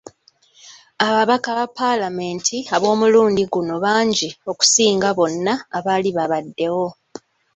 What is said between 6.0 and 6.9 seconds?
babaddewo.